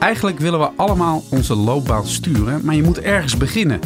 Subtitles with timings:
[0.00, 3.80] Eigenlijk willen we allemaal onze loopbaan sturen, maar je moet ergens beginnen.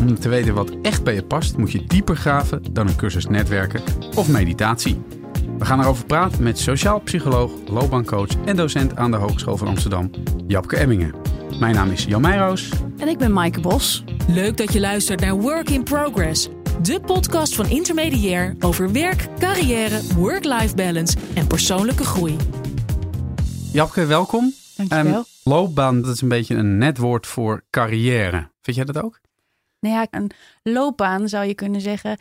[0.00, 3.26] Om te weten wat echt bij je past, moet je dieper graven dan een cursus
[3.26, 3.82] netwerken
[4.14, 5.00] of meditatie.
[5.58, 10.10] We gaan erover praten met sociaal psycholoog, loopbaancoach en docent aan de Hogeschool van Amsterdam,
[10.46, 11.14] Japke Emmingen.
[11.60, 12.68] Mijn naam is Jan Meijroos.
[12.98, 14.04] En ik ben Maaike Bos.
[14.28, 16.48] Leuk dat je luistert naar Work in Progress.
[16.82, 22.36] De podcast van Intermediair over werk, carrière, work-life balance en persoonlijke groei.
[23.72, 24.52] Japke, welkom.
[24.76, 25.18] Dankjewel.
[25.18, 28.50] Um, loopbaan, dat is een beetje een netwoord voor carrière.
[28.60, 29.20] Vind jij dat ook?
[29.80, 30.30] Nou ja, een
[30.62, 32.18] loopbaan zou je kunnen zeggen,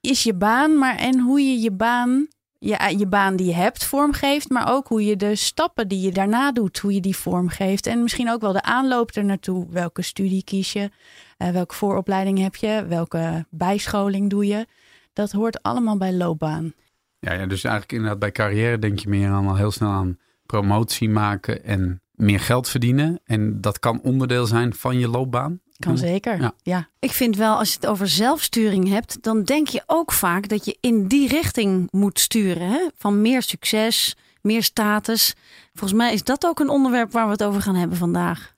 [0.00, 3.84] is je baan, maar en hoe je je baan, je, je baan die je hebt,
[3.84, 7.86] vormgeeft, maar ook hoe je de stappen die je daarna doet, hoe je die vormgeeft.
[7.86, 9.66] En misschien ook wel de aanloop er naartoe.
[9.70, 10.90] Welke studie kies je?
[11.38, 12.84] Uh, welke vooropleiding heb je?
[12.88, 14.66] Welke bijscholing doe je?
[15.12, 16.72] Dat hoort allemaal bij loopbaan.
[17.18, 20.18] Ja, ja dus eigenlijk inderdaad bij carrière denk je meer aan al heel snel aan
[20.46, 23.20] promotie maken en meer geld verdienen.
[23.24, 25.60] En dat kan onderdeel zijn van je loopbaan.
[25.78, 26.54] Kan zeker, ja.
[26.62, 26.88] ja.
[26.98, 30.64] Ik vind wel, als je het over zelfsturing hebt, dan denk je ook vaak dat
[30.64, 32.68] je in die richting moet sturen.
[32.68, 32.88] Hè?
[32.96, 35.34] Van meer succes, meer status.
[35.74, 38.52] Volgens mij is dat ook een onderwerp waar we het over gaan hebben vandaag.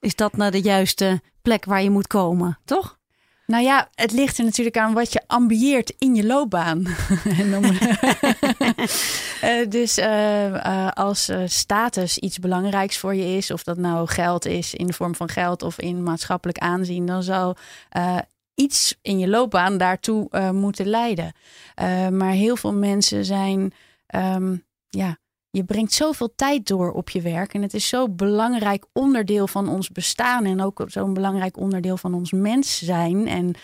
[0.00, 2.98] Is dat naar de juiste plek waar je moet komen, toch?
[3.46, 6.82] Nou ja, het ligt er natuurlijk aan wat je ambieert in je loopbaan.
[9.44, 14.46] uh, dus uh, uh, als status iets belangrijks voor je is, of dat nou geld
[14.46, 17.56] is in de vorm van geld of in maatschappelijk aanzien, dan zal
[18.54, 21.32] iets in je loopbaan daartoe moeten leiden.
[22.10, 23.72] maar heel veel mensen zijn
[24.14, 25.16] um, ja,
[25.50, 27.54] je brengt zoveel tijd door op je werk.
[27.54, 30.44] En het is zo'n belangrijk onderdeel van ons bestaan.
[30.44, 33.28] En ook zo'n belangrijk onderdeel van ons mens zijn.
[33.28, 33.54] En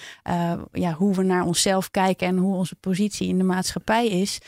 [0.72, 4.38] ja, hoe we naar onszelf kijken en hoe onze positie in de maatschappij is.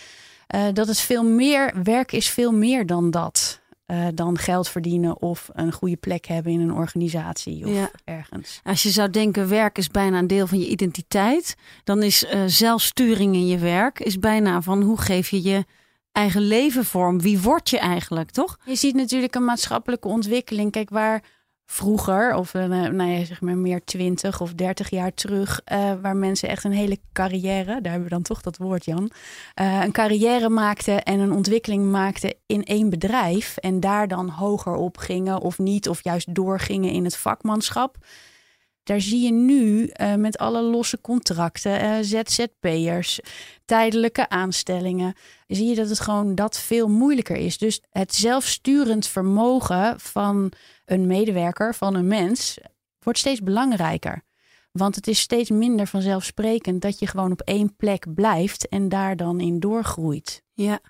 [0.54, 3.60] Uh, dat het veel meer, werk is veel meer dan dat.
[3.86, 7.90] Uh, dan geld verdienen of een goede plek hebben in een organisatie of ja.
[8.04, 8.60] ergens.
[8.62, 13.34] Als je zou denken, werk is bijna een deel van je identiteit, dan is zelfsturing
[13.34, 15.64] in je werk is bijna van hoe geef je je
[16.12, 17.20] eigen leven vorm.
[17.20, 18.58] Wie word je eigenlijk, toch?
[18.64, 20.70] Je ziet natuurlijk een maatschappelijke ontwikkeling.
[20.70, 21.22] Kijk, waar
[21.73, 26.17] vroeger, of uh, nou ja, zeg maar meer 20 of 30 jaar terug, uh, waar
[26.17, 29.11] mensen echt een hele carrière, daar hebben we dan toch dat woord, Jan,
[29.61, 34.75] uh, een carrière maakten en een ontwikkeling maakten in één bedrijf en daar dan hoger
[34.75, 37.97] op gingen of niet, of juist doorgingen in het vakmanschap.
[38.83, 43.20] Daar zie je nu met alle losse contracten, ZZP'ers,
[43.64, 45.14] tijdelijke aanstellingen,
[45.47, 47.58] zie je dat het gewoon dat veel moeilijker is.
[47.58, 50.52] Dus het zelfsturend vermogen van
[50.90, 52.58] een medewerker, van een mens,
[52.98, 54.23] wordt steeds belangrijker.
[54.73, 59.17] Want het is steeds minder vanzelfsprekend dat je gewoon op één plek blijft en daar
[59.17, 60.42] dan in doorgroeit.
[60.52, 60.80] Ja.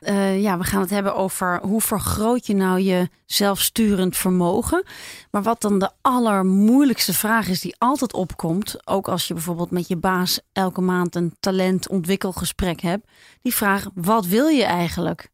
[0.00, 4.84] Uh, ja, we gaan het hebben over hoe vergroot je nou je zelfsturend vermogen.
[5.30, 9.88] Maar wat dan de allermoeilijkste vraag is die altijd opkomt, ook als je bijvoorbeeld met
[9.88, 13.08] je baas elke maand een talentontwikkelgesprek hebt,
[13.42, 15.28] die vraag: wat wil je eigenlijk?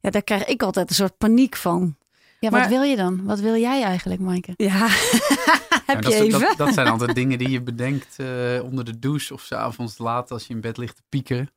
[0.00, 1.96] Ja, daar krijg ik altijd een soort paniek van.
[2.44, 3.24] Ja, maar, wat wil je dan?
[3.24, 4.54] Wat wil jij eigenlijk, Maaike?
[4.56, 4.86] Ja,
[5.86, 6.40] heb je even?
[6.40, 10.30] Dat, dat, zijn altijd dingen die je bedenkt uh, onder de douche of s'avonds laat
[10.30, 11.50] als je in bed ligt te piekeren.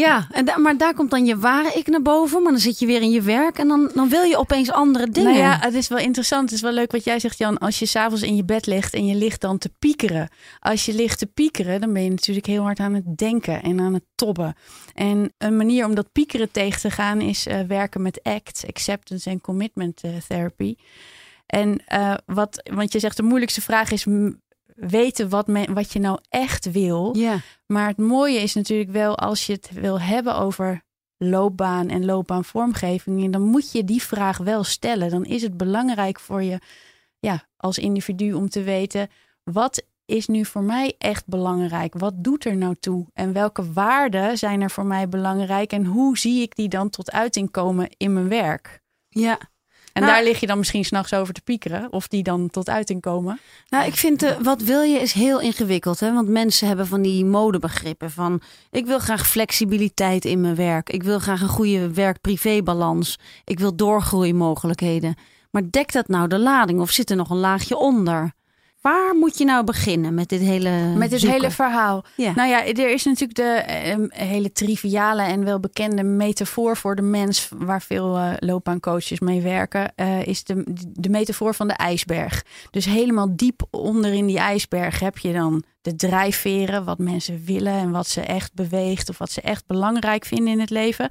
[0.00, 2.42] Ja, en maar daar komt dan je ware ik naar boven.
[2.42, 5.08] Maar dan zit je weer in je werk en dan, dan wil je opeens andere
[5.10, 5.32] dingen.
[5.32, 6.42] Nou ja, het is wel interessant.
[6.42, 7.58] Het is wel leuk wat jij zegt, Jan.
[7.58, 10.28] Als je s'avonds in je bed ligt en je ligt dan te piekeren.
[10.60, 13.80] Als je ligt te piekeren, dan ben je natuurlijk heel hard aan het denken en
[13.80, 14.54] aan het tobben.
[14.94, 19.30] En een manier om dat piekeren tegen te gaan is uh, werken met ACT, Acceptance
[19.30, 20.74] and Commitment uh, Therapy.
[21.46, 24.06] En uh, wat, want je zegt de moeilijkste vraag is
[24.76, 27.16] weten wat, men, wat je nou echt wil.
[27.16, 27.40] Ja.
[27.66, 30.84] Maar het mooie is natuurlijk wel als je het wil hebben over
[31.16, 35.10] loopbaan en loopbaanvormgeving, dan moet je die vraag wel stellen.
[35.10, 36.58] Dan is het belangrijk voor je
[37.18, 39.08] ja, als individu om te weten
[39.52, 41.94] wat is nu voor mij echt belangrijk?
[41.98, 43.06] Wat doet er nou toe?
[43.12, 45.72] En welke waarden zijn er voor mij belangrijk?
[45.72, 48.80] En hoe zie ik die dan tot uiting komen in mijn werk?
[49.08, 49.38] Ja,
[49.96, 51.92] en nou, daar lig je dan misschien s'nachts over te piekeren.
[51.92, 53.40] Of die dan tot uiting komen.
[53.68, 56.00] Nou, ik vind de, wat wil je is heel ingewikkeld.
[56.00, 56.12] Hè?
[56.12, 58.10] Want mensen hebben van die modebegrippen.
[58.10, 58.40] Van
[58.70, 60.90] ik wil graag flexibiliteit in mijn werk.
[60.90, 63.18] Ik wil graag een goede werk-privé-balans.
[63.44, 65.14] Ik wil doorgroeimogelijkheden.
[65.50, 68.32] Maar dekt dat nou de lading of zit er nog een laagje onder?
[68.86, 71.38] Waar moet je nou beginnen met dit hele Met dit zoeken?
[71.40, 72.04] hele verhaal.
[72.16, 72.32] Ja.
[72.34, 77.48] Nou ja, er is natuurlijk de um, hele triviale en welbekende metafoor voor de mens,
[77.56, 80.62] waar veel uh, loopbaancoaches mee werken, uh, is de,
[80.92, 82.44] de metafoor van de ijsberg.
[82.70, 87.72] Dus helemaal diep onder in die ijsberg heb je dan de drijfveren, wat mensen willen
[87.72, 91.10] en wat ze echt beweegt of wat ze echt belangrijk vinden in het leven.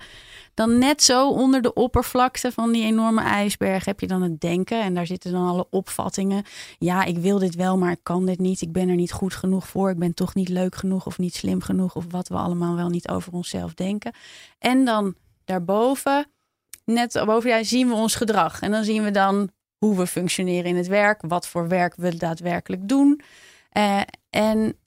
[0.54, 4.82] dan net zo onder de oppervlakte van die enorme ijsberg heb je dan het denken.
[4.82, 6.44] En daar zitten dan alle opvattingen.
[6.78, 8.62] Ja, ik wil dit wel, maar ik kan dit niet.
[8.62, 9.90] Ik ben er niet goed genoeg voor.
[9.90, 11.96] Ik ben toch niet leuk genoeg of niet slim genoeg.
[11.96, 14.14] Of wat we allemaal wel niet over onszelf denken.
[14.60, 16.28] En dan daarboven,
[16.86, 18.62] net boven jij, zien we ons gedrag.
[18.62, 21.22] En dan zien we dan hoe we functioneren in het werk.
[21.28, 23.22] Wat voor werk we daadwerkelijk doen.
[23.78, 24.78] Uh, en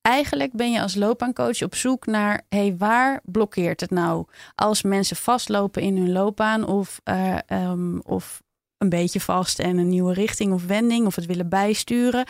[0.00, 4.26] eigenlijk ben je als loopbaancoach op zoek naar: hey, waar blokkeert het nou?
[4.54, 8.42] Als mensen vastlopen in hun loopbaan of, uh, um, of
[8.78, 12.26] een beetje vast en een nieuwe richting of wending of het willen bijsturen,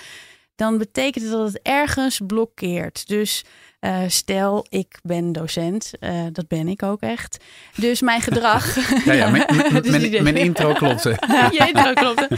[0.54, 3.06] dan betekent het dat het ergens blokkeert.
[3.06, 3.44] Dus
[3.81, 5.91] uh, stel, ik ben docent.
[6.00, 7.44] Uh, dat ben ik ook echt.
[7.77, 8.75] Dus mijn gedrag.
[9.05, 9.47] ja, ja, mijn,
[9.82, 11.09] dus mijn intro klopte.
[11.59, 12.29] Je intro klopte.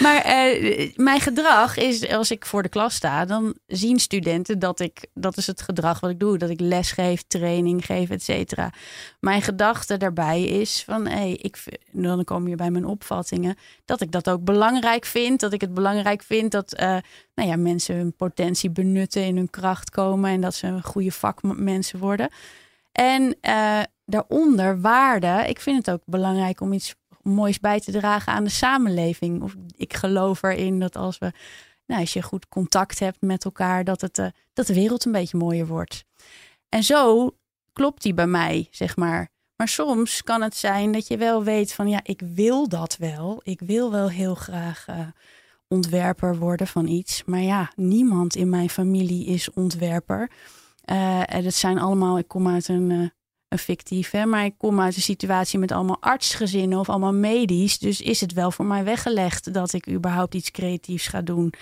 [0.00, 4.80] Maar uh, mijn gedrag is, als ik voor de klas sta, dan zien studenten dat
[4.80, 6.38] ik, dat is het gedrag wat ik doe.
[6.38, 8.72] Dat ik les geef, training geef, et cetera.
[9.20, 14.00] Mijn gedachte daarbij is van, hé, hey, ik, dan kom je bij mijn opvattingen, dat
[14.00, 15.40] ik dat ook belangrijk vind.
[15.40, 16.72] Dat ik het belangrijk vind dat
[17.38, 21.12] nou ja, mensen hun potentie benutten, in hun kracht komen en dat ze een goede
[21.12, 22.30] vakmensen worden.
[22.92, 25.44] En uh, daaronder waarde.
[25.46, 29.42] Ik vind het ook belangrijk om iets moois bij te dragen aan de samenleving.
[29.42, 31.32] Of ik geloof erin dat als we,
[31.86, 35.12] nou, als je goed contact hebt met elkaar, dat, het, uh, dat de wereld een
[35.12, 36.04] beetje mooier wordt.
[36.68, 37.30] En zo
[37.72, 39.28] klopt die bij mij, zeg maar.
[39.56, 43.40] Maar soms kan het zijn dat je wel weet van ja, ik wil dat wel.
[43.42, 44.96] Ik wil wel heel graag uh,
[45.68, 47.22] ontwerper worden van iets.
[47.24, 50.30] Maar ja, niemand in mijn familie is ontwerper.
[50.90, 53.08] Uh, en dat zijn allemaal, ik kom uit een, uh,
[53.48, 57.78] een fictief, hè, maar ik kom uit een situatie met allemaal artsgezinnen of allemaal medisch.
[57.78, 61.52] Dus is het wel voor mij weggelegd dat ik überhaupt iets creatiefs ga doen.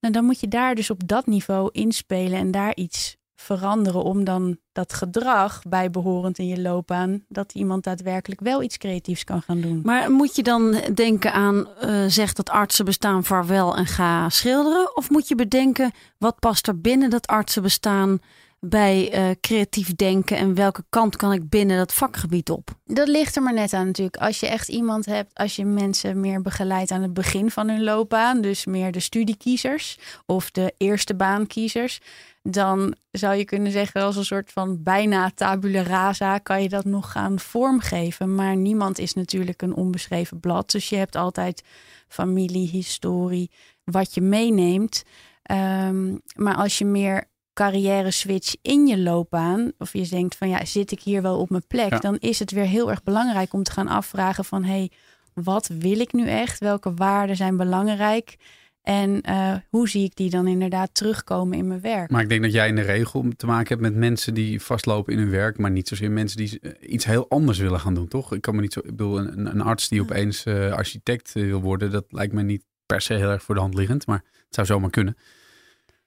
[0.00, 4.24] Nou, dan moet je daar dus op dat niveau inspelen en daar iets veranderen om
[4.24, 9.60] dan dat gedrag bijbehorend in je loopbaan, dat iemand daadwerkelijk wel iets creatiefs kan gaan
[9.60, 9.80] doen.
[9.84, 14.96] Maar moet je dan denken aan, uh, zeg dat artsen bestaan vaarwel en ga schilderen?
[14.96, 18.18] Of moet je bedenken, wat past er binnen dat artsen bestaan
[18.60, 22.70] bij uh, creatief denken en welke kant kan ik binnen dat vakgebied op?
[22.84, 24.16] Dat ligt er maar net aan natuurlijk.
[24.16, 27.82] Als je echt iemand hebt, als je mensen meer begeleidt aan het begin van hun
[27.82, 32.00] loopbaan, dus meer de studiekiezers of de eerste baankiezers,
[32.42, 36.84] dan zou je kunnen zeggen als een soort van bijna tabula rasa kan je dat
[36.84, 38.34] nog gaan vormgeven.
[38.34, 40.70] Maar niemand is natuurlijk een onbeschreven blad.
[40.70, 41.64] Dus je hebt altijd
[42.08, 43.50] familie, historie,
[43.84, 45.02] wat je meeneemt.
[45.50, 47.28] Um, maar als je meer
[47.60, 51.50] carrière switch in je loopbaan, of je denkt van ja, zit ik hier wel op
[51.50, 51.98] mijn plek, ja.
[51.98, 54.90] dan is het weer heel erg belangrijk om te gaan afvragen van hé, hey,
[55.34, 56.58] wat wil ik nu echt?
[56.58, 58.36] Welke waarden zijn belangrijk?
[58.82, 62.10] En uh, hoe zie ik die dan inderdaad terugkomen in mijn werk?
[62.10, 65.12] Maar ik denk dat jij in de regel te maken hebt met mensen die vastlopen
[65.12, 68.34] in hun werk, maar niet zozeer mensen die iets heel anders willen gaan doen, toch?
[68.34, 68.80] Ik kan me niet zo.
[68.80, 72.64] Ik bedoel, een, een arts die opeens uh, architect wil worden, dat lijkt me niet
[72.86, 75.16] per se heel erg voor de hand liggend, maar het zou zomaar kunnen.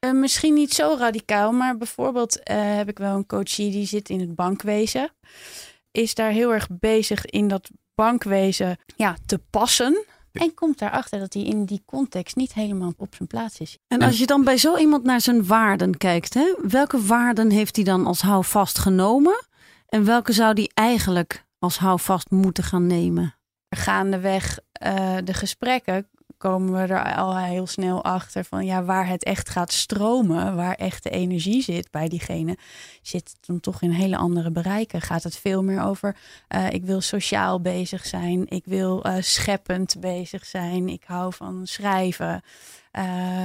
[0.06, 4.20] Uh, misschien niet zo radicaal, maar bijvoorbeeld heb ik wel een coachie die zit in
[4.20, 5.10] het bankwezen.
[5.92, 10.06] Is daar heel erg bezig in dat bankwezen ja, te passen.
[10.32, 13.78] En komt daarachter dat hij in die context niet helemaal op zijn plaats is.
[13.88, 17.76] En als je dan bij zo iemand naar zijn waarden kijkt, hè, welke waarden heeft
[17.76, 19.46] hij dan als houvast genomen?
[19.88, 23.36] En welke zou hij eigenlijk als houvast moeten gaan nemen?
[23.70, 26.08] Gaandeweg uh, de gesprekken
[26.44, 30.76] komen we er al heel snel achter van ja, waar het echt gaat stromen, waar
[30.76, 32.58] echt de energie zit bij diegene,
[33.02, 35.02] zit het dan toch in hele andere bereiken.
[35.02, 36.16] Gaat het veel meer over
[36.56, 41.68] uh, ik wil sociaal bezig zijn, ik wil uh, scheppend bezig zijn, ik hou van
[41.68, 42.42] schrijven.
[42.98, 43.04] Uh,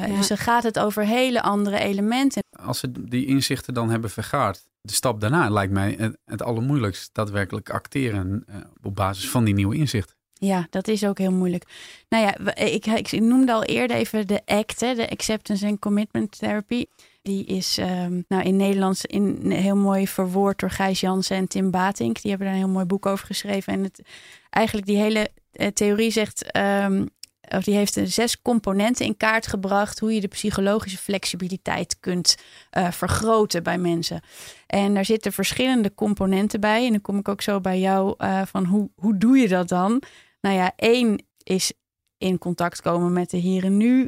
[0.09, 0.17] ja.
[0.17, 2.43] Dus dan gaat het over hele andere elementen.
[2.61, 7.11] Als ze die inzichten dan hebben vergaard, de stap daarna lijkt mij het, het allermoeilijkst
[7.13, 8.45] daadwerkelijk acteren
[8.83, 10.18] op basis van die nieuwe inzichten.
[10.39, 11.65] Ja, dat is ook heel moeilijk.
[12.09, 16.85] Nou ja, ik, ik noemde al eerder even de ACT, de Acceptance and Commitment Therapy.
[17.23, 21.71] Die is um, nou, in Nederlands in, heel mooi verwoord door Gijs Jansen en Tim
[21.71, 22.23] Batink.
[22.23, 23.73] Die hebben daar een heel mooi boek over geschreven.
[23.73, 24.03] En het,
[24.51, 27.09] eigenlijk die hele uh, theorie zegt, um,
[27.49, 32.37] of die heeft zes componenten in kaart gebracht hoe je de psychologische flexibiliteit kunt
[32.73, 34.21] uh, vergroten bij mensen.
[34.67, 36.85] En daar zitten verschillende componenten bij.
[36.85, 39.69] En dan kom ik ook zo bij jou uh, van hoe, hoe doe je dat
[39.69, 40.03] dan?
[40.41, 41.73] Nou ja, één is
[42.19, 44.01] in contact komen met de hier en nu.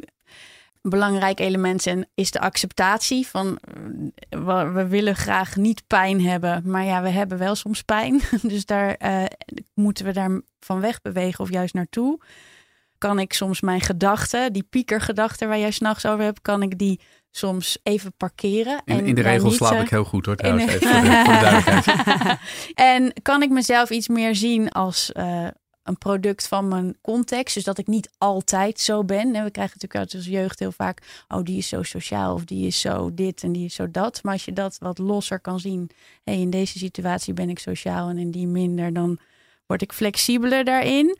[0.81, 1.85] Een belangrijk element
[2.15, 3.59] is de acceptatie van
[4.73, 8.21] we willen graag niet pijn hebben, maar ja, we hebben wel soms pijn.
[8.41, 9.23] Dus daar uh,
[9.73, 12.19] moeten we daar van weg bewegen of juist naartoe.
[12.97, 16.99] kan ik soms mijn gedachten, die piekergedachten waar jij s'nachts over hebt, kan ik die
[17.31, 18.81] soms even parkeren.
[18.85, 20.65] In, en in de regel niet, slaap eh, ik heel goed hoor trouwens.
[20.65, 22.39] de- Even voor de, voor de duidelijkheid.
[22.73, 25.47] en kan ik mezelf iets meer zien als eh,
[25.83, 27.53] een product van mijn context.
[27.55, 29.35] Dus dat ik niet altijd zo ben.
[29.35, 31.23] En we krijgen natuurlijk uit onze jeugd heel vaak...
[31.27, 34.23] oh, die is zo sociaal of die is zo dit en die is zo dat.
[34.23, 35.89] Maar als je dat wat losser kan zien...
[36.23, 38.93] hey, in deze situatie ben ik sociaal en in die minder...
[38.93, 39.19] dan
[39.65, 41.17] word ik flexibeler daarin.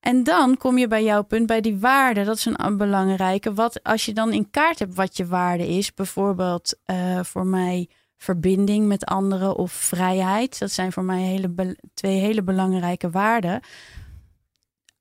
[0.00, 2.24] En dan kom je bij jouw punt, bij die waarde.
[2.24, 3.54] Dat is een belangrijke.
[3.54, 7.88] Wat als je dan in kaart hebt wat je waarde is, bijvoorbeeld eh, voor mij
[8.22, 10.58] verbinding met anderen of vrijheid.
[10.58, 13.60] Dat zijn voor mij hele twee hele belangrijke waarden.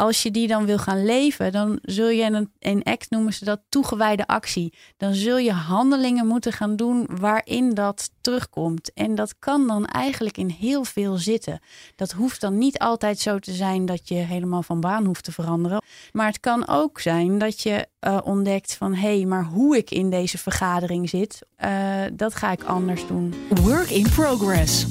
[0.02, 3.46] Als je die dan wil gaan leven, dan zul je een in ACT noemen ze
[3.46, 4.74] dat toegewijde actie.
[4.98, 8.94] Dan zul je handelingen moeten gaan doen waarin dat terugkomt.
[8.94, 11.60] En dat kan dan eigenlijk in heel veel zitten.
[11.96, 15.32] Dat hoeft dan niet altijd zo te zijn dat je helemaal van baan hoeft te
[15.32, 15.84] veranderen.
[16.12, 19.92] Maar het kan ook zijn dat je eh, ontdekt van hé, hey, maar hoe ik
[19.92, 21.72] in deze vergadering zit, eh,
[22.14, 23.34] dat ga ik anders doen.
[23.50, 24.86] Work in progress.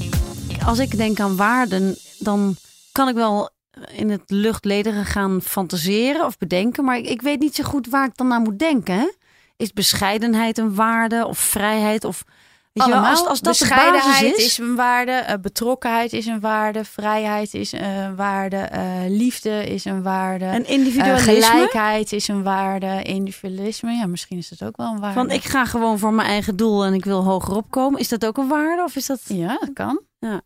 [0.67, 2.57] Als ik denk aan waarden, dan
[2.93, 3.50] kan ik wel
[3.92, 6.84] in het luchtledige gaan fantaseren of bedenken.
[6.84, 8.94] Maar ik, ik weet niet zo goed waar ik dan aan moet denken.
[8.94, 9.10] hè?
[9.56, 12.04] Is bescheidenheid een waarde of vrijheid?
[12.04, 12.24] Of,
[12.72, 13.10] weet je wel, Allemaal.
[13.10, 14.58] als, als dat de bescheidenheid basis is.
[14.58, 20.02] een waarde, eh, betrokkenheid is een waarde, vrijheid is een waarde, eh, liefde is een
[20.02, 20.44] waarde.
[20.44, 21.42] En eh, individualisme.
[21.42, 25.14] gelijkheid is een waarde, individualisme, ja, misschien is dat ook wel een waarde.
[25.20, 28.00] Van ik ga gewoon voor mijn eigen doel en ik wil hoger opkomen.
[28.00, 28.82] Is dat ook een waarde?
[28.82, 29.20] Of is dat.
[29.26, 30.00] Ja, dat kan.
[30.18, 30.40] Ja.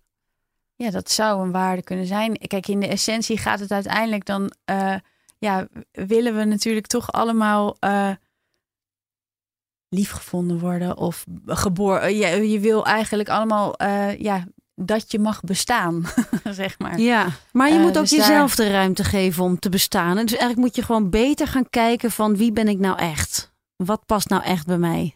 [0.84, 2.38] Ja, dat zou een waarde kunnen zijn.
[2.38, 4.52] Kijk, in de essentie gaat het uiteindelijk dan...
[4.64, 4.94] eh,
[5.38, 8.10] ja, willen we natuurlijk toch allemaal eh
[9.88, 12.16] liefgevonden worden of geboren.
[12.16, 16.04] Je, je wil eigenlijk allemaal eh, ja, dat je mag bestaan,
[16.50, 16.98] zeg maar.
[17.00, 20.16] Ja, maar je Eh, moet ook dus daar- jezelf de ruimte geven om te bestaan.
[20.18, 23.52] En Dus eigenlijk moet je gewoon beter gaan kijken van wie ben ik nou echt?
[23.76, 25.14] Wat past nou echt bij mij?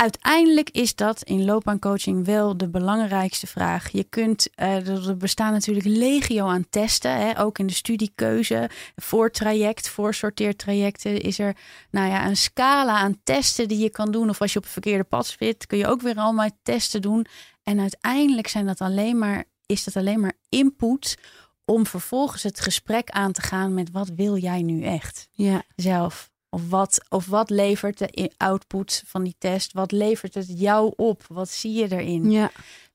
[0.00, 3.88] Uiteindelijk is dat in loopbaancoaching wel de belangrijkste vraag.
[3.92, 8.70] Je kunt, eh, er bestaan natuurlijk legio aan testen, hè, ook in de studiekeuze.
[8.96, 11.56] Voor traject, voor sorteertrajecten is er
[11.90, 14.28] nou ja, een scala aan testen die je kan doen.
[14.28, 17.26] Of als je op het verkeerde pad zit, kun je ook weer allemaal testen doen.
[17.62, 21.16] En uiteindelijk zijn dat alleen maar, is dat alleen maar input
[21.64, 25.28] om vervolgens het gesprek aan te gaan met wat wil jij nu echt?
[25.30, 26.30] Ja, zelf?
[26.50, 29.72] Of wat, of wat levert de output van die test?
[29.72, 31.24] Wat levert het jou op?
[31.28, 32.30] Wat zie je erin?
[32.30, 32.50] ja.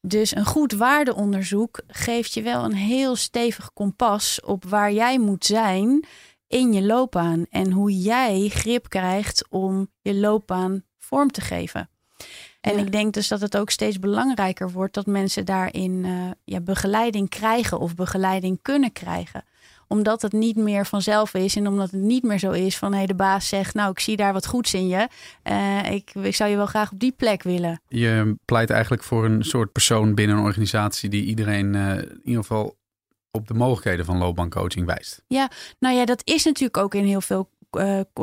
[0.05, 5.45] Dus een goed waardeonderzoek geeft je wel een heel stevig kompas op waar jij moet
[5.45, 6.05] zijn
[6.47, 7.45] in je loopbaan.
[7.49, 11.89] En hoe jij grip krijgt om je loopbaan vorm te geven.
[12.61, 12.81] En Ja.
[12.81, 17.29] ik denk dus dat het ook steeds belangrijker wordt dat mensen daarin eh, ja, begeleiding
[17.29, 19.43] krijgen of begeleiding kunnen krijgen
[19.93, 23.05] omdat het niet meer vanzelf is en omdat het niet meer zo is van hey,
[23.05, 25.07] de baas zegt, nou ik zie daar wat goeds in je.
[25.43, 27.81] Eh, ik, ik zou je wel graag op die plek willen.
[27.87, 32.41] Je pleit eigenlijk voor een soort persoon binnen een organisatie die iedereen eh, in ieder
[32.41, 32.77] geval
[33.31, 35.23] op de mogelijkheden van loopbaancoaching wijst.
[35.79, 37.49] Nou ja, dat is natuurlijk ook in heel veel,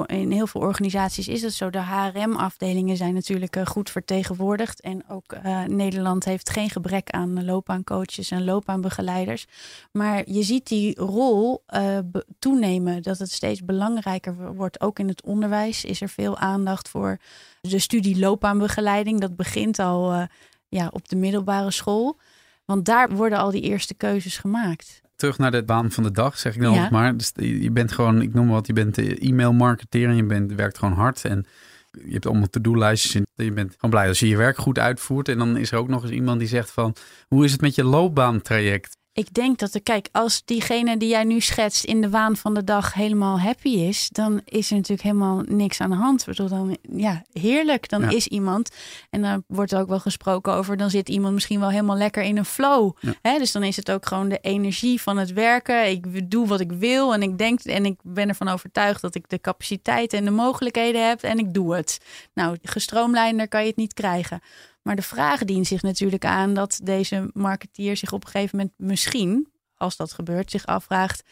[0.06, 1.70] in heel veel organisaties is het zo.
[1.70, 4.80] De HRM-afdelingen zijn natuurlijk eh, goed vertegenwoordigd.
[4.80, 9.46] En ook eh, Nederland heeft geen gebrek aan loopbaancoaches en loopbaanbegeleiders.
[9.92, 11.98] Maar je ziet die rol eh,
[12.38, 14.80] toenemen, dat het steeds belangrijker wo- wordt.
[14.80, 17.18] Ook in het onderwijs is er veel aandacht voor
[17.60, 19.20] de studie loopbaanbegeleiding.
[19.20, 20.22] Dat begint al eh,
[20.68, 22.18] ja, op de middelbare school.
[22.64, 24.99] Want daar worden al die eerste keuzes gemaakt.
[25.20, 26.88] Terug naar de baan van de dag, zeg ik dan Ja.
[26.90, 27.16] maar.
[27.16, 30.52] Dus je bent gewoon, ik noem maar wat, je bent eh, e-mailmarketeer en je bent,
[30.52, 31.24] werkt gewoon hard.
[31.24, 31.46] En
[31.90, 35.28] je hebt allemaal to-do-lijstjes je bent gewoon blij als je je werk goed uitvoert.
[35.28, 36.94] En dan is er ook nog eens iemand die zegt van,
[37.28, 38.96] hoe is het met je loopbaantraject?
[39.20, 42.54] Ik denk dat er, kijk, als diegene die jij nu schetst in de waan van
[42.54, 46.20] de dag helemaal happy is, dan is er natuurlijk helemaal niks aan de hand.
[46.20, 47.88] Ik bedoel, dan, ja, heerlijk.
[47.88, 48.08] Dan Ja.
[48.08, 48.70] is iemand,
[49.10, 52.22] en dan wordt er ook wel gesproken over, dan zit iemand misschien wel helemaal lekker
[52.22, 52.92] in een flow.
[53.00, 53.14] Ja.
[53.22, 53.38] Hè?
[53.38, 55.90] Dus dan is het ook gewoon de energie van het werken.
[55.90, 59.28] Ik doe wat ik wil en ik denk en ik ben ervan overtuigd dat ik
[59.28, 61.98] de capaciteit en de mogelijkheden heb en ik doe het.
[62.34, 64.40] Nou, gestroomlijnder kan je het niet krijgen.
[64.90, 68.74] Maar de vraag dient zich natuurlijk aan dat deze marketeer zich op een gegeven moment
[68.76, 71.22] misschien, als dat gebeurt, zich afvraagt: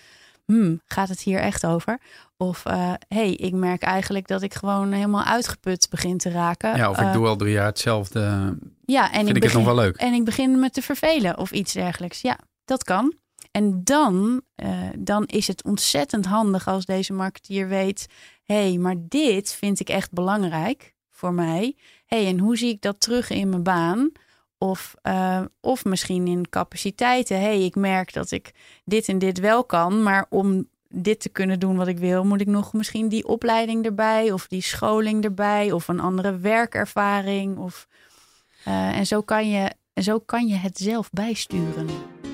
[0.45, 2.01] hmm, gaat het hier echt over?
[2.37, 6.77] Of hé, hey, ik merk eigenlijk dat ik gewoon helemaal uitgeput begin te raken.
[6.77, 8.21] Ja, of ik Eh, doe al drie jaar hetzelfde.
[8.85, 9.97] ja, en vind ik het begin, nog wel leuk.
[9.97, 12.21] En ik begin me te vervelen of iets dergelijks.
[12.21, 13.15] Ja, dat kan.
[13.51, 18.07] En dan, eh, dan is het ontzettend handig als deze marketeer weet:
[18.43, 21.77] hé, hey, maar dit vind ik echt belangrijk voor mij.
[22.07, 24.13] hey, en hoe zie ik dat terug in mijn baan?
[24.59, 27.41] Of, eh, of misschien in capaciteiten.
[27.41, 28.53] hey, ik merk dat ik
[28.85, 32.41] dit en dit wel kan, maar om dit te kunnen doen wat ik wil, moet
[32.41, 37.59] ik nog misschien die opleiding erbij of die scholing erbij of een andere werkervaring.
[37.59, 37.87] Of,
[38.65, 41.87] eh, en, zo kan je, en zo kan je het zelf bijsturen.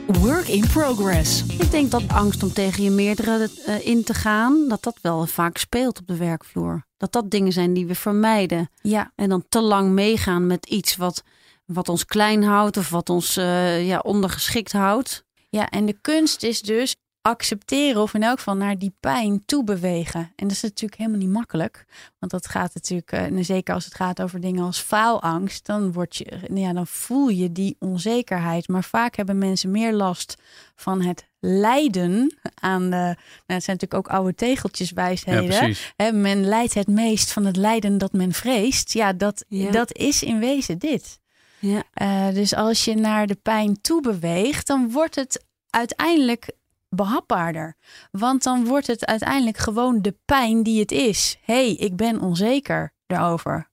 [0.06, 1.44] Work in progress.
[1.46, 5.26] Ik denk dat angst om tegen je meerdere uh, in te gaan, dat dat wel
[5.26, 6.86] vaak speelt op de werkvloer.
[7.04, 8.70] Dat dat dingen zijn die we vermijden.
[8.82, 9.12] Ja.
[9.14, 11.22] En dan te lang meegaan met iets wat,
[11.64, 15.24] wat ons klein houdt of wat ons uh, ja, ondergeschikt houdt.
[15.48, 19.64] Ja, en de kunst is dus accepteren of in elk geval naar die pijn toe
[19.64, 20.20] bewegen.
[20.20, 21.84] En dat is natuurlijk helemaal niet makkelijk.
[22.18, 25.92] Want dat gaat natuurlijk, en eh, zeker als het gaat over dingen als faalangst, dan,
[25.92, 28.68] word je, ja, dan voel je die onzekerheid.
[28.68, 30.36] Maar vaak hebben mensen meer last
[30.74, 32.96] van het lijden aan de.
[32.96, 35.74] Nou, het zijn natuurlijk ook oude tegeltjes wijsheden.
[35.96, 38.92] Ja, men lijdt het meest van het lijden dat men vreest.
[38.92, 41.20] Ja, dat, dat is in wezen dit.
[41.58, 41.82] Ja.
[42.02, 46.50] Uh, dus als je naar de pijn toe beweegt, dan wordt het uiteindelijk
[46.88, 47.76] behapbaarder.
[48.10, 51.38] Want dan wordt het uiteindelijk gewoon de pijn die het is.
[51.42, 53.70] hey, ik ben onzeker daarover.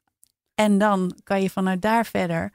[0.55, 2.53] En dan kan je vanuit daar verder.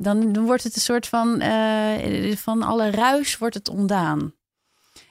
[0.00, 4.34] Dan, wordt het een soort van, uh, van alle ruis wordt het ontdaan.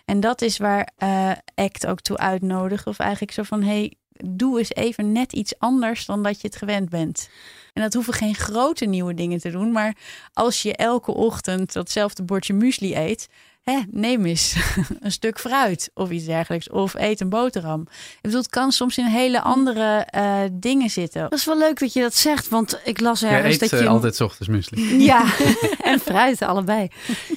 [0.05, 2.87] En dat is waar uh, ACT ook toe uitnodigt.
[2.87, 3.93] Of eigenlijk zo van, hey,
[4.25, 7.29] doe eens even net iets anders dan dat je het gewend bent.
[7.73, 9.71] En dat hoeven geen grote nieuwe dingen te doen.
[9.71, 9.97] Maar
[10.33, 13.27] als je elke ochtend datzelfde bordje muesli eet,
[13.71, 14.55] hè, neem eens
[14.99, 16.69] een stuk fruit of iets dergelijks.
[16.69, 17.81] Of eet een boterham.
[17.81, 21.21] Ik bedoel, het kan soms in hele andere uh, dingen zitten.
[21.21, 23.85] Dat is wel leuk dat je dat zegt, want ik las ergens eet, dat je...
[23.85, 25.05] Uh, altijd ochtends muesli.
[25.05, 25.25] Ja,
[25.91, 26.87] en fruit, allebei.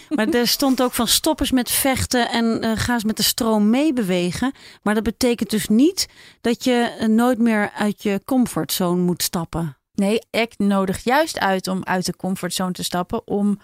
[0.09, 3.23] Maar er stond ook van stop eens met vechten en uh, ga eens met de
[3.23, 4.53] stroom meebewegen.
[4.83, 6.09] Maar dat betekent dus niet
[6.41, 9.77] dat je nooit meer uit je comfortzone moet stappen.
[9.95, 13.59] Nee, ik nodig juist uit om uit de comfortzone te stappen om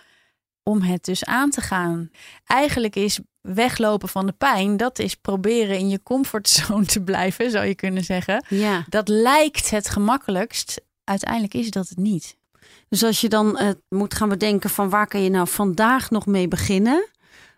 [0.69, 2.11] om het dus aan te gaan.
[2.47, 7.67] Eigenlijk is weglopen van de pijn, dat is proberen in je comfortzone te blijven, zou
[7.67, 8.45] je kunnen zeggen.
[8.49, 8.85] Ja.
[8.89, 10.81] Dat lijkt het gemakkelijkst.
[11.05, 12.37] Uiteindelijk is dat het niet.
[12.89, 16.27] Dus als je dan uh, moet gaan bedenken van waar kan je nou vandaag nog
[16.27, 17.09] mee beginnen?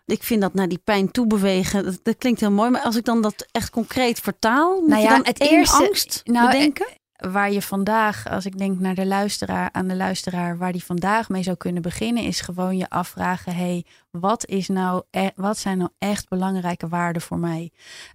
[0.05, 2.69] Ik vind dat naar die pijn toe bewegen, dat, dat klinkt heel mooi.
[2.69, 5.85] Maar als ik dan dat echt concreet vertaal, moet nou ja, je dan het eerste
[5.85, 6.87] angst nou, bedenken?
[7.19, 11.29] Waar je vandaag, als ik denk naar de luisteraar, aan de luisteraar, waar die vandaag
[11.29, 15.77] mee zou kunnen beginnen, is gewoon je afvragen: hey, wat is nou, e wat zijn
[15.77, 17.71] nou echt belangrijke waarden voor mij?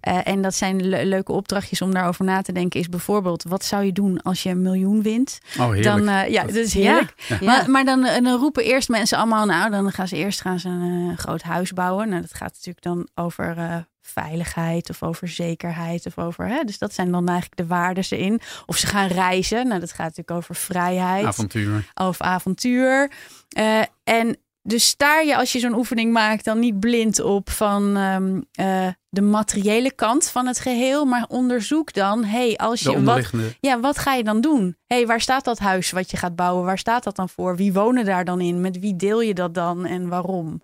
[0.07, 2.79] Uh, en dat zijn le leuke opdrachtjes om daarover na te denken.
[2.79, 5.39] Is bijvoorbeeld, wat zou je doen als je een miljoen wint?
[5.59, 5.83] Oh, heerlijk.
[5.83, 7.13] Dan, uh, ja, dat is heerlijk.
[7.27, 7.37] Ja.
[7.39, 7.45] Ja.
[7.45, 10.69] Maar, maar dan, dan, roepen eerst mensen allemaal, nou, dan gaan ze eerst gaan ze
[10.69, 12.09] een uh, groot huis bouwen.
[12.09, 16.47] Nou, dat gaat natuurlijk dan over veiligheid of over zekerheid of over.
[16.47, 16.63] Hè?
[16.63, 18.39] Dus dat zijn dan eigenlijk de waarden in.
[18.65, 19.67] Of ze gaan reizen.
[19.67, 21.25] Nou, dat gaat natuurlijk over vrijheid.
[21.25, 21.91] Avontuur.
[21.93, 23.11] Of avontuur.
[23.57, 24.37] Uh, en
[24.67, 28.87] dus staar je als je zo'n oefening maakt dan niet blind op van um, uh,
[29.09, 33.97] de materiële kant van het geheel, maar onderzoek dan, hey, als je wat, ja, wat
[33.97, 34.77] ga je dan doen?
[34.87, 36.65] hey, waar staat dat huis wat je gaat bouwen?
[36.65, 37.55] Waar staat dat dan voor?
[37.55, 38.61] Wie wonen daar dan in?
[38.61, 40.61] Met wie deel je dat dan en waarom?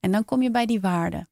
[0.00, 1.28] En dan kom je bij die waarden.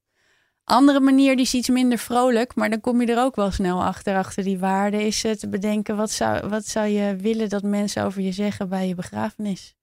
[0.71, 3.85] Andere manier, die is iets minder vrolijk, maar dan kom je er ook wel snel
[3.85, 8.05] achter, achter die waarden, is te bedenken, wat zou, wat zou je willen dat mensen
[8.05, 9.75] over je zeggen bij je begrafenis?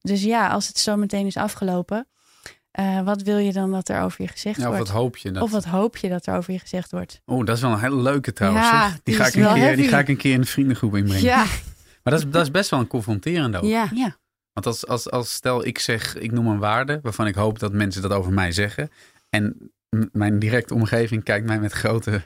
[0.00, 2.06] Dus ja, als het zo meteen is afgelopen,
[2.80, 4.88] uh, wat wil je dan dat er over je gezegd ja, of wordt?
[4.88, 5.30] wat hoop je?
[5.30, 5.42] Dat...
[5.42, 7.20] Of wat hoop je dat er over je gezegd wordt?
[7.24, 8.66] Oh, dat is wel een hele leuke trouwens.
[8.66, 10.96] Ja, die, die ga ik een keer, die ga ik een keer in de vriendengroep
[10.96, 11.24] inbrengen.
[11.24, 11.44] Ja,
[12.02, 13.64] Maar dat is, dat is best wel een confronterend ook.
[13.64, 13.88] Ja.
[13.94, 14.16] ja.
[14.52, 17.72] Want als, als, als stel ik zeg, ik noem een waarde waarvan ik hoop dat
[17.72, 18.90] mensen dat over mij zeggen.
[19.28, 19.72] En
[20.12, 22.22] mijn directe omgeving kijkt mij met grote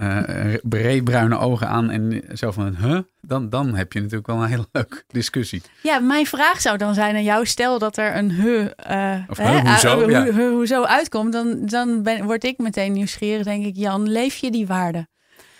[0.00, 2.98] uh, breedbruine ogen aan en zo van, huh?
[3.20, 5.62] Dan, dan heb je natuurlijk wel een hele leuke discussie.
[5.82, 9.38] ja, mijn vraag zou dan zijn aan jou, stel dat er een he, uh, Of
[9.38, 10.24] he, hoezo, uh, ja.
[10.24, 14.36] hoe, hoe, hoezo uitkomt, dan, dan ben, word ik meteen nieuwsgierig, denk ik, Jan, leef
[14.36, 15.06] je die waarde?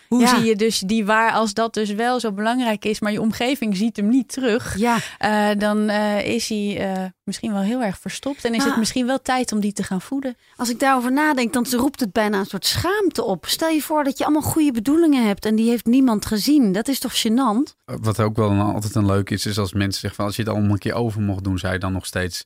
[0.09, 0.37] Hoe Ja.
[0.37, 3.77] zie je dus die waar, als dat dus wel zo belangrijk is, maar je omgeving
[3.77, 7.99] ziet hem niet terug, Ja, uh, dan uh, is hij uh, misschien wel heel erg
[7.99, 10.37] verstopt en is het misschien wel tijd om die te gaan voeden.
[10.57, 13.47] als ik daarover nadenk, dan roept het bijna een soort schaamte op.
[13.47, 16.73] Stel je voor dat je allemaal goede bedoelingen hebt en die heeft niemand gezien.
[16.73, 17.75] Dat is toch gênant?
[17.85, 20.43] Wat ook wel een- altijd een leuk is, is als mensen zeggen van, als je
[20.43, 22.45] het allemaal een keer over mocht doen, zou je dan nog steeds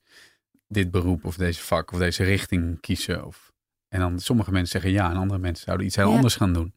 [0.69, 3.27] dit beroep of deze vak of deze richting kiezen?
[3.27, 3.53] Of...
[3.89, 6.15] En dan sommige mensen zeggen ja en andere mensen zouden iets heel Ja.
[6.15, 6.73] anders gaan doen.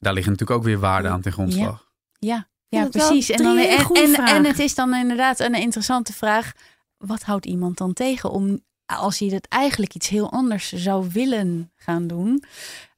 [0.00, 1.88] Daar liggen natuurlijk ook weer waarden aan ten grondslag.
[2.18, 3.30] Ja, Ja, ja precies.
[3.30, 6.52] En, dan, en, en, en het is dan inderdaad een interessante vraag.
[6.96, 11.72] Wat houdt iemand dan tegen om, als hij dat eigenlijk iets heel anders zou willen
[11.76, 12.44] gaan doen,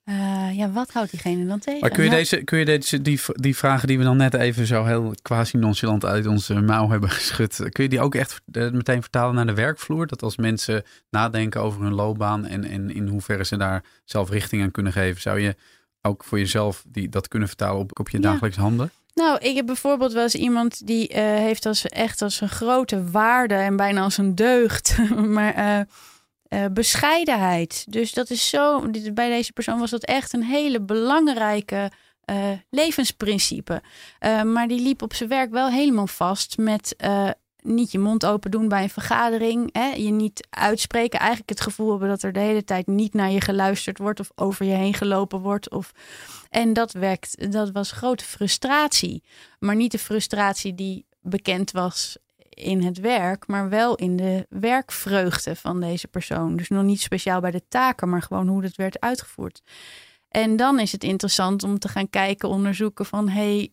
[0.04, 1.80] Uh, ja, wat houdt diegene dan tegen?
[1.80, 2.16] Maar kun je, Ja.
[2.16, 5.56] deze, kun je deze, die, die vragen die we dan net even zo heel quasi
[5.56, 9.46] nonchalant uit onze mouw hebben geschud, kun je die ook echt eh, meteen vertalen naar
[9.46, 10.06] de werkvloer?
[10.06, 14.62] Dat als mensen nadenken over hun loopbaan en, en in hoeverre ze daar zelf richting
[14.62, 15.56] aan kunnen geven, zou je
[16.02, 18.22] ook voor jezelf die, dat kunnen vertalen op, op je Ja.
[18.30, 18.90] dagelijks handen?
[19.14, 23.10] Nou, ik heb bijvoorbeeld wel eens iemand die eh, heeft als echt als een grote
[23.10, 24.96] waarde en bijna als een deugd,
[25.36, 25.80] maar eh,
[26.64, 27.84] eh, bescheidenheid.
[27.88, 28.90] Dus dat is zo.
[28.90, 31.90] dit- Bij deze persoon was dat echt een hele belangrijke
[32.70, 33.82] levensprincipe.
[34.44, 36.96] Maar die liep op zijn werk wel helemaal vast met.
[37.62, 39.68] Niet je mond open doen bij een vergadering.
[39.72, 39.88] Hè?
[39.88, 41.18] Je niet uitspreken.
[41.18, 44.20] Eigenlijk het gevoel hebben dat er de hele tijd niet naar je geluisterd wordt.
[44.20, 45.70] Of over je heen gelopen wordt.
[45.70, 45.92] Of...
[46.50, 49.22] En dat, werkt, dat was grote frustratie.
[49.58, 52.16] Maar niet de frustratie die bekend was
[52.48, 53.46] in het werk.
[53.46, 56.56] Maar wel in de werkvreugde van deze persoon.
[56.56, 58.08] Dus nog niet speciaal bij de taken.
[58.08, 59.62] Maar gewoon hoe dat werd uitgevoerd.
[60.28, 63.28] En dan is het interessant om te gaan kijken, onderzoeken van...
[63.28, 63.72] hey,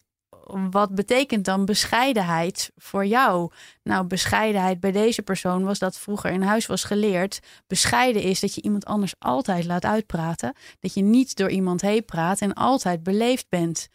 [0.72, 3.52] wat betekent dan bescheidenheid voor jou?
[3.84, 7.40] Nou, bescheidenheid bij deze persoon was dat vroeger in huis was geleerd.
[7.68, 10.54] Bescheiden is dat je iemand anders altijd laat uitpraten.
[10.80, 13.88] Dat je niet door iemand heen praat en altijd beleefd bent.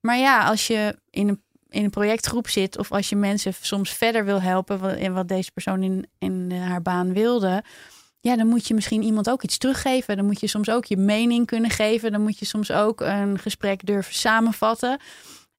[0.00, 3.90] Maar ja, als je in een, in een projectgroep zit of als je mensen soms
[3.90, 7.62] verder wil helpen, wat- in wat deze persoon in, in haar baan wilde.
[8.20, 10.16] Ja, dan moet je misschien iemand ook iets teruggeven.
[10.16, 12.12] Dan moet je soms ook je mening kunnen geven.
[12.12, 15.00] Dan moet je soms ook een gesprek durven samenvatten.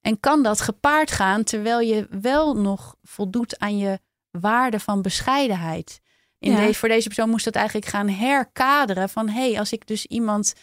[0.02, 4.00] En kan dat gepaard gaan terwijl je wel nog voldoet aan je
[4.32, 6.00] waarde van bescheidenheid?
[6.40, 6.74] In Ja.
[6.74, 10.54] voor deze persoon moest dat eigenlijk gaan herkaderen van hé, hey, als ik dus iemand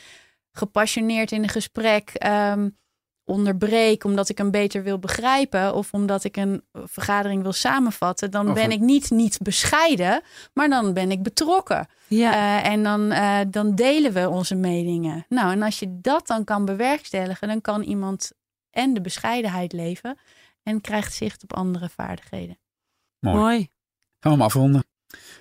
[0.52, 2.68] gepassioneerd in een gesprek ehm,
[3.24, 8.48] onderbreek omdat ik hem beter wil begrijpen of omdat ik een vergadering wil samenvatten, dan
[8.48, 11.86] Of ben ik niet niet bescheiden, maar dan ben ik betrokken.
[12.06, 12.32] Ja.
[12.32, 15.24] Eh, en dan, eh, dan delen we onze meningen.
[15.28, 18.32] Nou, en als je dat dan kan bewerkstelligen, dan kan iemand
[18.74, 20.18] en de bescheidenheid leven
[20.62, 22.58] en krijgt zicht op andere vaardigheden.
[23.18, 23.36] Mooi.
[23.36, 23.56] Mooi.
[23.56, 23.68] Gaan
[24.20, 24.84] we hem afronden.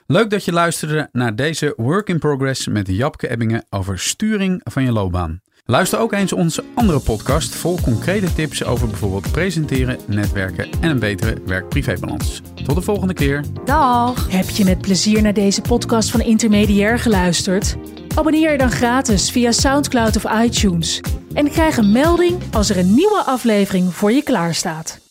[0.05, 4.83] Leuk dat je luisterde naar deze Work in Progress met Japke Ebbingen over sturing van
[4.83, 5.41] je loopbaan.
[5.65, 10.99] Luister ook eens onze andere podcast vol concrete tips over bijvoorbeeld presenteren, netwerken en een
[10.99, 12.41] betere werk-privébalans.
[12.63, 13.43] Tot de volgende keer.
[13.65, 14.31] Dag.
[14.31, 17.77] Heb je met plezier naar deze podcast van Intermediair geluisterd?
[18.15, 21.01] Abonneer je dan gratis via SoundCloud of iTunes.
[21.33, 25.02] En krijg een melding als er een nieuwe aflevering voor je klaarstaat.